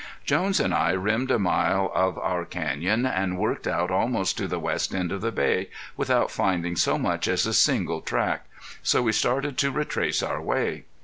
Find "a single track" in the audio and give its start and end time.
7.45-8.47